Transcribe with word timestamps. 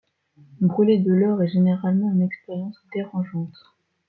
Brûler 0.61 0.97
de 0.97 1.13
l'or 1.13 1.43
est 1.43 1.47
généralement 1.53 2.11
une 2.11 2.23
expérience 2.23 2.81
dérangeante. 2.91 3.53